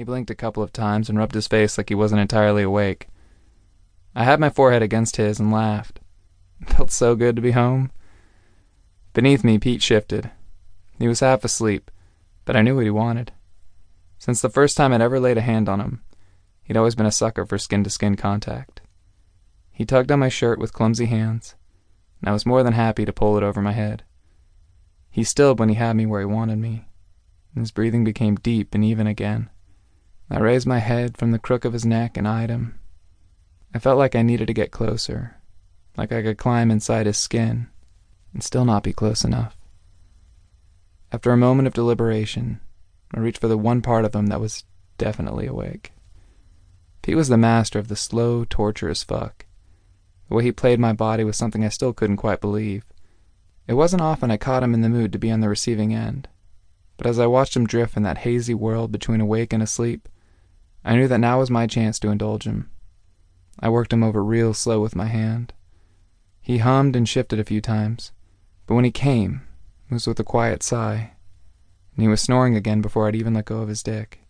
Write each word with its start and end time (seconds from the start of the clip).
He 0.00 0.04
blinked 0.04 0.30
a 0.30 0.34
couple 0.34 0.62
of 0.62 0.72
times 0.72 1.10
and 1.10 1.18
rubbed 1.18 1.34
his 1.34 1.46
face 1.46 1.76
like 1.76 1.90
he 1.90 1.94
wasn't 1.94 2.22
entirely 2.22 2.62
awake. 2.62 3.08
I 4.14 4.24
had 4.24 4.40
my 4.40 4.48
forehead 4.48 4.80
against 4.80 5.16
his 5.16 5.38
and 5.38 5.52
laughed. 5.52 6.00
It 6.62 6.70
felt 6.70 6.90
so 6.90 7.14
good 7.14 7.36
to 7.36 7.42
be 7.42 7.50
home. 7.50 7.90
Beneath 9.12 9.44
me, 9.44 9.58
Pete 9.58 9.82
shifted. 9.82 10.30
He 10.98 11.06
was 11.06 11.20
half 11.20 11.44
asleep, 11.44 11.90
but 12.46 12.56
I 12.56 12.62
knew 12.62 12.76
what 12.76 12.84
he 12.84 12.90
wanted. 12.90 13.32
Since 14.16 14.40
the 14.40 14.48
first 14.48 14.74
time 14.74 14.94
I'd 14.94 15.02
ever 15.02 15.20
laid 15.20 15.36
a 15.36 15.42
hand 15.42 15.68
on 15.68 15.80
him, 15.80 16.02
he'd 16.62 16.78
always 16.78 16.94
been 16.94 17.04
a 17.04 17.12
sucker 17.12 17.44
for 17.44 17.58
skin 17.58 17.84
to 17.84 17.90
skin 17.90 18.16
contact. 18.16 18.80
He 19.70 19.84
tugged 19.84 20.10
on 20.10 20.18
my 20.18 20.30
shirt 20.30 20.58
with 20.58 20.72
clumsy 20.72 21.06
hands, 21.08 21.56
and 22.22 22.30
I 22.30 22.32
was 22.32 22.46
more 22.46 22.62
than 22.62 22.72
happy 22.72 23.04
to 23.04 23.12
pull 23.12 23.36
it 23.36 23.42
over 23.42 23.60
my 23.60 23.72
head. 23.72 24.04
He 25.10 25.24
stilled 25.24 25.58
when 25.58 25.68
he 25.68 25.74
had 25.74 25.94
me 25.94 26.06
where 26.06 26.20
he 26.20 26.24
wanted 26.24 26.56
me, 26.56 26.88
and 27.54 27.60
his 27.60 27.70
breathing 27.70 28.02
became 28.02 28.36
deep 28.36 28.74
and 28.74 28.82
even 28.82 29.06
again. 29.06 29.50
I 30.32 30.38
raised 30.38 30.66
my 30.66 30.78
head 30.78 31.18
from 31.18 31.32
the 31.32 31.40
crook 31.40 31.64
of 31.64 31.72
his 31.72 31.84
neck 31.84 32.16
and 32.16 32.26
eyed 32.26 32.50
him. 32.50 32.78
I 33.74 33.80
felt 33.80 33.98
like 33.98 34.14
I 34.14 34.22
needed 34.22 34.46
to 34.46 34.54
get 34.54 34.70
closer, 34.70 35.36
like 35.96 36.12
I 36.12 36.22
could 36.22 36.38
climb 36.38 36.70
inside 36.70 37.06
his 37.06 37.18
skin 37.18 37.68
and 38.32 38.42
still 38.42 38.64
not 38.64 38.84
be 38.84 38.92
close 38.92 39.24
enough. 39.24 39.56
After 41.12 41.32
a 41.32 41.36
moment 41.36 41.66
of 41.66 41.74
deliberation, 41.74 42.60
I 43.12 43.18
reached 43.18 43.40
for 43.40 43.48
the 43.48 43.58
one 43.58 43.82
part 43.82 44.04
of 44.04 44.14
him 44.14 44.28
that 44.28 44.40
was 44.40 44.62
definitely 44.98 45.46
awake. 45.48 45.92
Pete 47.02 47.16
was 47.16 47.28
the 47.28 47.36
master 47.36 47.80
of 47.80 47.88
the 47.88 47.96
slow, 47.96 48.44
torturous 48.44 49.02
fuck. 49.02 49.46
The 50.28 50.36
way 50.36 50.44
he 50.44 50.52
played 50.52 50.78
my 50.78 50.92
body 50.92 51.24
was 51.24 51.36
something 51.36 51.64
I 51.64 51.70
still 51.70 51.92
couldn't 51.92 52.18
quite 52.18 52.40
believe. 52.40 52.84
It 53.66 53.74
wasn't 53.74 54.02
often 54.02 54.30
I 54.30 54.36
caught 54.36 54.62
him 54.62 54.74
in 54.74 54.82
the 54.82 54.88
mood 54.88 55.12
to 55.12 55.18
be 55.18 55.32
on 55.32 55.40
the 55.40 55.48
receiving 55.48 55.92
end, 55.92 56.28
but 56.96 57.08
as 57.08 57.18
I 57.18 57.26
watched 57.26 57.56
him 57.56 57.66
drift 57.66 57.96
in 57.96 58.04
that 58.04 58.18
hazy 58.18 58.54
world 58.54 58.92
between 58.92 59.20
awake 59.20 59.52
and 59.52 59.62
asleep, 59.62 60.08
I 60.84 60.96
knew 60.96 61.08
that 61.08 61.18
now 61.18 61.38
was 61.38 61.50
my 61.50 61.66
chance 61.66 61.98
to 62.00 62.08
indulge 62.08 62.44
him. 62.44 62.70
I 63.58 63.68
worked 63.68 63.92
him 63.92 64.02
over 64.02 64.24
real 64.24 64.54
slow 64.54 64.80
with 64.80 64.96
my 64.96 65.06
hand. 65.06 65.52
He 66.40 66.58
hummed 66.58 66.96
and 66.96 67.08
shifted 67.08 67.38
a 67.38 67.44
few 67.44 67.60
times, 67.60 68.12
but 68.66 68.74
when 68.74 68.84
he 68.84 68.90
came, 68.90 69.42
it 69.90 69.94
was 69.94 70.06
with 70.06 70.18
a 70.20 70.24
quiet 70.24 70.62
sigh, 70.62 71.12
and 71.94 72.02
he 72.02 72.08
was 72.08 72.22
snoring 72.22 72.56
again 72.56 72.80
before 72.80 73.06
I'd 73.06 73.16
even 73.16 73.34
let 73.34 73.44
go 73.44 73.58
of 73.58 73.68
his 73.68 73.82
dick. 73.82 74.20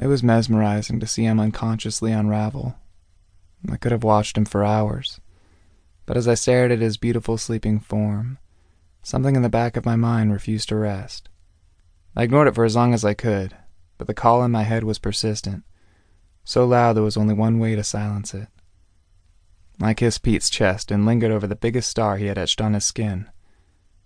It 0.00 0.06
was 0.06 0.22
mesmerizing 0.22 1.00
to 1.00 1.06
see 1.06 1.24
him 1.24 1.40
unconsciously 1.40 2.12
unravel. 2.12 2.76
I 3.70 3.76
could 3.76 3.92
have 3.92 4.04
watched 4.04 4.36
him 4.36 4.44
for 4.44 4.64
hours, 4.64 5.18
but 6.04 6.16
as 6.16 6.28
I 6.28 6.34
stared 6.34 6.70
at 6.70 6.80
his 6.80 6.98
beautiful 6.98 7.38
sleeping 7.38 7.80
form, 7.80 8.38
something 9.02 9.34
in 9.34 9.42
the 9.42 9.48
back 9.48 9.76
of 9.76 9.86
my 9.86 9.96
mind 9.96 10.32
refused 10.32 10.68
to 10.68 10.76
rest. 10.76 11.28
I 12.14 12.24
ignored 12.24 12.48
it 12.48 12.54
for 12.54 12.64
as 12.64 12.76
long 12.76 12.92
as 12.92 13.04
I 13.04 13.14
could, 13.14 13.56
but 13.98 14.06
the 14.06 14.14
call 14.14 14.42
in 14.42 14.50
my 14.50 14.62
head 14.62 14.84
was 14.84 14.98
persistent, 14.98 15.64
so 16.44 16.64
loud 16.66 16.94
there 16.94 17.02
was 17.02 17.16
only 17.16 17.34
one 17.34 17.58
way 17.58 17.76
to 17.76 17.84
silence 17.84 18.32
it. 18.32 18.48
I 19.82 19.94
kissed 19.94 20.22
Pete's 20.22 20.48
chest 20.48 20.90
and 20.90 21.04
lingered 21.04 21.30
over 21.30 21.46
the 21.46 21.54
biggest 21.54 21.90
star 21.90 22.16
he 22.16 22.26
had 22.26 22.38
etched 22.38 22.60
on 22.60 22.74
his 22.74 22.84
skin 22.84 23.28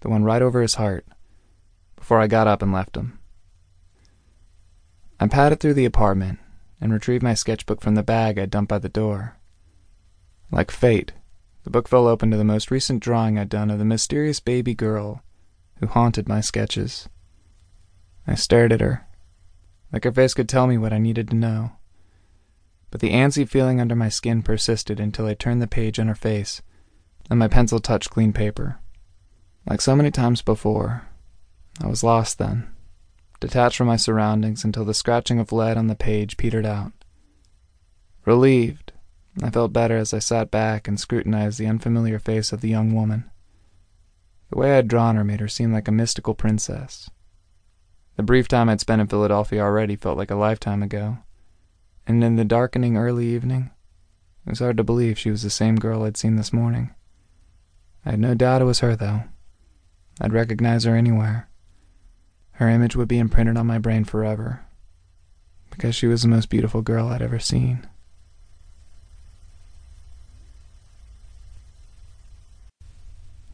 the 0.00 0.08
one 0.08 0.24
right 0.24 0.42
over 0.42 0.62
his 0.62 0.74
heart, 0.74 1.06
before 1.96 2.20
I 2.20 2.26
got 2.26 2.46
up 2.46 2.62
and 2.62 2.72
left 2.72 2.96
him. 2.96 3.18
I 5.20 5.26
padded 5.26 5.58
through 5.58 5.74
the 5.74 5.84
apartment 5.84 6.38
and 6.80 6.92
retrieved 6.92 7.24
my 7.24 7.34
sketchbook 7.34 7.80
from 7.80 7.96
the 7.96 8.04
bag 8.04 8.38
I'd 8.38 8.50
dumped 8.50 8.68
by 8.68 8.78
the 8.78 8.88
door. 8.88 9.36
Like 10.52 10.70
fate, 10.70 11.12
the 11.64 11.70
book 11.70 11.88
fell 11.88 12.06
open 12.06 12.30
to 12.30 12.36
the 12.36 12.44
most 12.44 12.70
recent 12.70 13.02
drawing 13.02 13.36
I'd 13.36 13.48
done 13.48 13.70
of 13.70 13.80
the 13.80 13.84
mysterious 13.84 14.38
baby 14.38 14.74
girl 14.74 15.22
who 15.80 15.86
haunted 15.88 16.28
my 16.28 16.40
sketches. 16.40 17.08
I 18.26 18.36
stared 18.36 18.72
at 18.72 18.80
her, 18.80 19.06
like 19.92 20.04
her 20.04 20.12
face 20.12 20.34
could 20.34 20.48
tell 20.48 20.66
me 20.66 20.78
what 20.78 20.92
I 20.92 20.98
needed 20.98 21.30
to 21.30 21.36
know. 21.36 21.72
But 22.90 23.00
the 23.00 23.10
antsy 23.10 23.48
feeling 23.48 23.80
under 23.80 23.94
my 23.94 24.08
skin 24.08 24.42
persisted 24.42 24.98
until 25.00 25.26
I 25.26 25.34
turned 25.34 25.60
the 25.60 25.66
page 25.66 25.98
on 25.98 26.08
her 26.08 26.14
face 26.14 26.62
and 27.30 27.38
my 27.38 27.48
pencil 27.48 27.78
touched 27.78 28.10
clean 28.10 28.32
paper. 28.32 28.78
Like 29.68 29.80
so 29.80 29.94
many 29.94 30.10
times 30.10 30.42
before, 30.42 31.06
I 31.82 31.86
was 31.86 32.02
lost 32.02 32.38
then, 32.38 32.68
detached 33.40 33.76
from 33.76 33.86
my 33.86 33.96
surroundings 33.96 34.64
until 34.64 34.84
the 34.84 34.94
scratching 34.94 35.38
of 35.38 35.52
lead 35.52 35.76
on 35.76 35.88
the 35.88 35.94
page 35.94 36.36
petered 36.36 36.66
out. 36.66 36.92
Relieved, 38.24 38.92
I 39.42 39.50
felt 39.50 39.72
better 39.72 39.96
as 39.96 40.12
I 40.12 40.18
sat 40.18 40.50
back 40.50 40.88
and 40.88 40.98
scrutinized 40.98 41.58
the 41.58 41.66
unfamiliar 41.66 42.18
face 42.18 42.52
of 42.52 42.60
the 42.60 42.68
young 42.68 42.94
woman. 42.94 43.30
The 44.50 44.58
way 44.58 44.72
I 44.72 44.76
had 44.76 44.88
drawn 44.88 45.16
her 45.16 45.24
made 45.24 45.40
her 45.40 45.48
seem 45.48 45.72
like 45.72 45.88
a 45.88 45.92
mystical 45.92 46.34
princess. 46.34 47.10
The 48.18 48.24
brief 48.24 48.48
time 48.48 48.68
I'd 48.68 48.80
spent 48.80 49.00
in 49.00 49.06
Philadelphia 49.06 49.62
already 49.62 49.94
felt 49.94 50.18
like 50.18 50.32
a 50.32 50.34
lifetime 50.34 50.82
ago, 50.82 51.18
and 52.04 52.24
in 52.24 52.34
the 52.34 52.44
darkening 52.44 52.96
early 52.96 53.28
evening, 53.28 53.70
it 54.44 54.50
was 54.50 54.58
hard 54.58 54.76
to 54.78 54.82
believe 54.82 55.16
she 55.16 55.30
was 55.30 55.44
the 55.44 55.50
same 55.50 55.76
girl 55.76 56.02
I'd 56.02 56.16
seen 56.16 56.34
this 56.34 56.52
morning. 56.52 56.92
I 58.04 58.10
had 58.10 58.18
no 58.18 58.34
doubt 58.34 58.60
it 58.60 58.64
was 58.64 58.80
her, 58.80 58.96
though. 58.96 59.22
I'd 60.20 60.32
recognize 60.32 60.82
her 60.82 60.96
anywhere. 60.96 61.48
Her 62.54 62.68
image 62.68 62.96
would 62.96 63.06
be 63.06 63.20
imprinted 63.20 63.56
on 63.56 63.68
my 63.68 63.78
brain 63.78 64.02
forever, 64.02 64.66
because 65.70 65.94
she 65.94 66.08
was 66.08 66.22
the 66.22 66.28
most 66.28 66.50
beautiful 66.50 66.82
girl 66.82 67.06
I'd 67.06 67.22
ever 67.22 67.38
seen. 67.38 67.86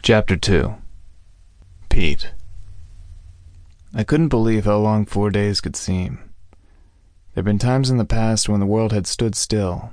Chapter 0.01 0.39
2 0.39 0.75
Pete 1.91 2.33
I 3.97 4.03
couldn't 4.03 4.29
believe 4.29 4.65
how 4.65 4.79
long 4.79 5.07
four 5.07 5.31
days 5.31 5.61
could 5.61 5.77
seem. 5.77 6.19
There'd 7.33 7.45
been 7.45 7.61
times 7.61 7.91
in 7.91 7.97
the 7.97 8.05
past 8.05 8.49
when 8.49 8.59
the 8.59 8.67
world 8.67 8.93
had 8.93 9.07
stood 9.07 9.37
still, 9.37 9.93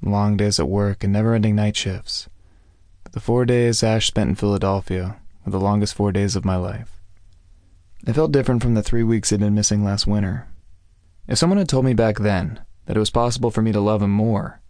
long 0.00 0.38
days 0.38 0.58
at 0.58 0.68
work 0.68 1.04
and 1.04 1.12
never-ending 1.12 1.54
night 1.54 1.76
shifts. 1.76 2.30
But 3.04 3.12
the 3.12 3.20
four 3.20 3.44
days 3.44 3.82
Ash 3.82 4.06
spent 4.06 4.30
in 4.30 4.36
Philadelphia 4.36 5.16
were 5.44 5.52
the 5.52 5.60
longest 5.60 5.94
four 5.94 6.12
days 6.12 6.34
of 6.34 6.46
my 6.46 6.56
life. 6.56 7.02
It 8.06 8.14
felt 8.14 8.32
different 8.32 8.62
from 8.62 8.72
the 8.74 8.82
three 8.82 9.02
weeks 9.02 9.32
I'd 9.32 9.40
been 9.40 9.54
missing 9.54 9.84
last 9.84 10.06
winter. 10.06 10.48
If 11.28 11.36
someone 11.36 11.58
had 11.58 11.68
told 11.68 11.84
me 11.84 11.92
back 11.92 12.18
then 12.18 12.58
that 12.86 12.96
it 12.96 13.00
was 13.00 13.10
possible 13.10 13.50
for 13.50 13.60
me 13.60 13.72
to 13.72 13.80
love 13.80 14.02
him 14.02 14.10
more, 14.10 14.60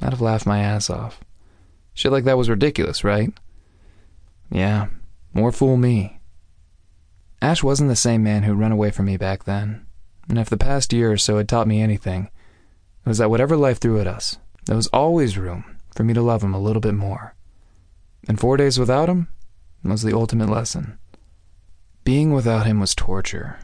I'd 0.00 0.10
have 0.10 0.20
laughed 0.20 0.46
my 0.46 0.58
ass 0.58 0.90
off. 0.90 1.20
Shit 1.94 2.12
like 2.12 2.24
that 2.24 2.36
was 2.36 2.50
ridiculous, 2.50 3.02
right? 3.02 3.32
Yeah, 4.50 4.88
more 5.32 5.52
fool 5.52 5.78
me. 5.78 6.15
Ash 7.46 7.62
wasn't 7.62 7.88
the 7.88 7.94
same 7.94 8.24
man 8.24 8.42
who 8.42 8.54
ran 8.54 8.72
away 8.72 8.90
from 8.90 9.06
me 9.06 9.16
back 9.16 9.44
then, 9.44 9.86
and 10.28 10.36
if 10.36 10.50
the 10.50 10.56
past 10.56 10.92
year 10.92 11.12
or 11.12 11.16
so 11.16 11.36
had 11.36 11.48
taught 11.48 11.68
me 11.68 11.80
anything, 11.80 12.28
it 13.04 13.08
was 13.08 13.18
that 13.18 13.30
whatever 13.30 13.56
life 13.56 13.78
threw 13.78 14.00
at 14.00 14.08
us, 14.08 14.38
there 14.64 14.74
was 14.74 14.88
always 14.88 15.38
room 15.38 15.78
for 15.94 16.02
me 16.02 16.12
to 16.12 16.22
love 16.22 16.42
him 16.42 16.54
a 16.54 16.58
little 16.58 16.80
bit 16.80 16.94
more. 16.94 17.36
And 18.26 18.40
four 18.40 18.56
days 18.56 18.80
without 18.80 19.08
him 19.08 19.28
was 19.84 20.02
the 20.02 20.12
ultimate 20.12 20.48
lesson. 20.48 20.98
Being 22.02 22.32
without 22.32 22.66
him 22.66 22.80
was 22.80 22.96
torture, 22.96 23.60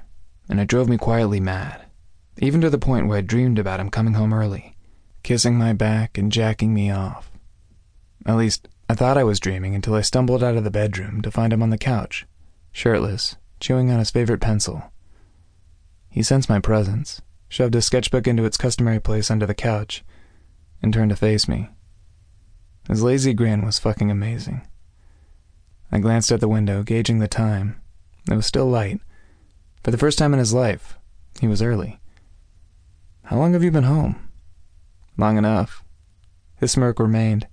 and 0.49 0.61
it 0.61 0.69
drove 0.69 0.89
me 0.89 0.97
quietly 0.97 1.41
mad, 1.41 1.85
even 2.39 2.61
to 2.61 2.71
the 2.71 2.79
point 2.79 3.09
where 3.09 3.19
I 3.19 3.23
dreamed 3.23 3.59
about 3.59 3.81
him 3.81 3.91
coming 3.91 4.15
home 4.15 4.33
early, 4.33 4.77
kissing 5.25 5.59
my 5.59 5.73
back 5.73 6.17
and 6.17 6.31
jacking 6.31 6.73
me 6.73 6.93
off. 6.93 7.33
At 8.27 8.37
least, 8.37 8.69
I 8.89 8.95
thought 8.95 9.19
I 9.19 9.25
was 9.25 9.41
dreaming 9.41 9.75
until 9.75 9.97
I 9.97 10.03
stumbled 10.03 10.45
out 10.45 10.57
of 10.57 10.63
the 10.63 10.71
bedroom 10.71 11.21
to 11.23 11.33
find 11.33 11.53
him 11.53 11.65
on 11.65 11.71
the 11.71 11.77
couch, 11.77 12.29
shirtless, 12.71 13.35
chewing 13.63 13.91
on 13.91 14.01
his 14.01 14.11
favorite 14.11 14.41
pencil. 14.41 14.93
He 16.11 16.23
sensed 16.23 16.51
my 16.51 16.59
presence, 16.59 17.23
shoved 17.49 17.73
his 17.73 17.87
sketchbook 17.87 18.27
into 18.27 18.45
its 18.45 18.59
customary 18.59 19.01
place 19.01 19.31
under 19.31 19.47
the 19.47 19.55
couch, 19.55 20.05
and 20.83 20.93
turned 20.93 21.11
to 21.11 21.17
face 21.17 21.49
me. 21.49 21.71
His 22.89 23.03
lazy 23.03 23.33
grin 23.33 23.65
was 23.65 23.79
fucking 23.79 24.11
amazing. 24.11 24.67
I 25.91 26.01
glanced 26.01 26.33
at 26.33 26.41
the 26.41 26.49
window, 26.49 26.83
gauging 26.83 27.21
the 27.21 27.29
time. 27.29 27.81
It 28.31 28.35
was 28.35 28.47
still 28.47 28.67
light. 28.67 29.01
For 29.85 29.91
the 29.93 29.99
first 29.99 30.19
time 30.19 30.33
in 30.33 30.39
his 30.39 30.53
life, 30.53 30.99
he 31.41 31.47
was 31.47 31.63
early. 31.63 32.01
How 33.25 33.39
long 33.39 33.53
have 33.53 33.63
you 33.63 33.71
been 33.71 33.85
home? 33.85 34.29
Long 35.17 35.39
enough. 35.39 35.85
His 36.57 36.73
smirk 36.73 36.99
remained, 36.99 37.47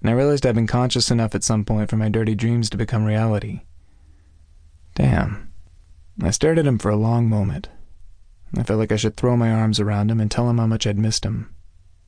and 0.00 0.08
I 0.08 0.12
realized 0.12 0.46
I'd 0.46 0.54
been 0.54 0.66
conscious 0.66 1.10
enough 1.10 1.34
at 1.34 1.44
some 1.44 1.64
point 1.64 1.90
for 1.90 1.96
my 1.96 2.08
dirty 2.08 2.34
dreams 2.34 2.70
to 2.70 2.76
become 2.76 3.04
reality. 3.04 3.62
Damn. 5.02 5.48
I 6.22 6.30
stared 6.30 6.60
at 6.60 6.66
him 6.66 6.78
for 6.78 6.88
a 6.88 6.96
long 6.96 7.28
moment. 7.28 7.68
I 8.56 8.62
felt 8.62 8.78
like 8.78 8.92
I 8.92 8.96
should 8.96 9.16
throw 9.16 9.36
my 9.36 9.50
arms 9.50 9.80
around 9.80 10.12
him 10.12 10.20
and 10.20 10.30
tell 10.30 10.48
him 10.48 10.58
how 10.58 10.68
much 10.68 10.86
I'd 10.86 10.96
missed 10.96 11.24
him. 11.26 11.52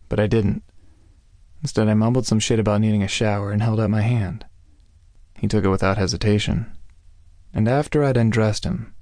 But 0.08 0.20
I 0.20 0.28
didn't. 0.28 0.62
Instead, 1.60 1.88
I 1.88 1.94
mumbled 1.94 2.24
some 2.24 2.38
shit 2.38 2.60
about 2.60 2.80
needing 2.80 3.02
a 3.02 3.08
shower 3.08 3.50
and 3.50 3.60
held 3.60 3.80
out 3.80 3.90
my 3.90 4.02
hand. 4.02 4.46
He 5.36 5.48
took 5.48 5.64
it 5.64 5.70
without 5.70 5.98
hesitation. 5.98 6.70
And 7.52 7.66
after 7.66 8.04
I'd 8.04 8.16
undressed 8.16 8.62
him, 8.62 8.94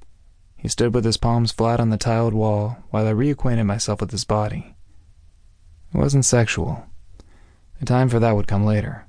he 0.56 0.69
stood 0.69 0.94
with 0.94 1.05
his 1.05 1.19
palms 1.19 1.53
flat 1.53 1.79
on 1.79 1.91
the 1.91 1.99
tiled 1.99 2.33
wall 2.33 2.79
while 2.89 3.06
I 3.06 3.12
reacquainted 3.12 3.67
myself 3.67 4.00
with 4.00 4.11
his 4.11 4.25
body. 4.25 4.75
It 5.93 5.99
wasn't 5.99 6.25
sexual. 6.25 6.87
The 7.79 7.85
time 7.85 8.09
for 8.09 8.21
that 8.21 8.37
would 8.37 8.49
come 8.49 8.65
later. 8.65 9.05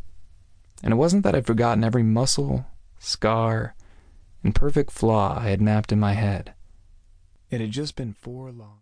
And 0.84 0.92
it 0.92 0.98
wasn't 0.98 1.24
that 1.24 1.36
I'd 1.36 1.46
forgotten 1.46 1.86
every 1.86 2.04
muscle, 2.04 2.66
scar, 3.00 3.76
and 4.44 4.54
perfect 4.54 4.92
flaw 4.92 5.38
I 5.40 5.50
had 5.50 5.62
mapped 5.62 5.92
in 5.92 6.00
my 6.00 6.14
head. 6.14 6.54
It 7.50 7.62
had 7.62 7.72
just 7.72 7.96
been 7.96 8.14
four 8.14 8.52
long. 8.52 8.72